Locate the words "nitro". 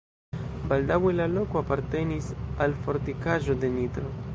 3.81-4.15